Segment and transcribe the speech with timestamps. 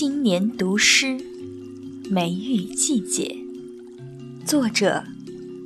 [0.00, 1.18] 新年读诗，
[2.08, 3.36] 梅雨季节。
[4.46, 5.02] 作者：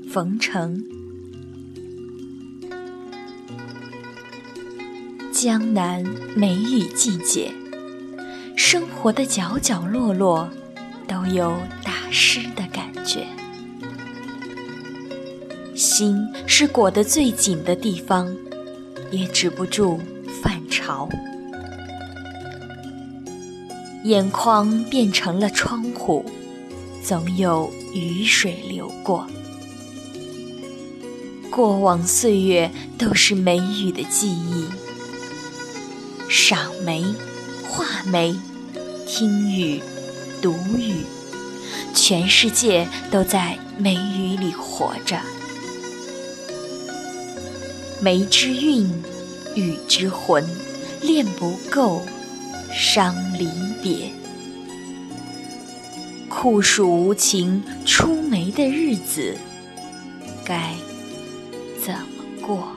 [0.09, 0.83] 冯程。
[5.31, 6.03] 江南
[6.35, 7.53] 梅雨季节，
[8.57, 10.49] 生活的角角落落
[11.07, 13.27] 都有打湿的感觉。
[15.75, 18.35] 心是裹得最紧的地方，
[19.11, 20.01] 也止不住
[20.43, 21.07] 泛潮。
[24.05, 26.25] 眼眶变成了窗户，
[27.05, 29.29] 总有雨水流过。
[31.51, 34.65] 过往岁月都是梅雨的记忆，
[36.29, 37.05] 赏梅、
[37.69, 38.35] 画梅、
[39.07, 39.81] 听雨、
[40.41, 41.05] 读雨，
[41.95, 45.21] 全世界都在梅雨里活着。
[48.01, 48.91] 梅之韵，
[49.55, 50.45] 雨之魂，
[51.03, 52.03] 练不够。
[52.73, 53.49] 伤离
[53.83, 54.11] 别，
[56.29, 59.37] 酷暑无情，出梅的日子
[60.45, 60.75] 该
[61.85, 62.69] 怎么过？